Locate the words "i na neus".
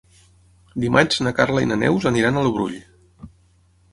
1.65-2.09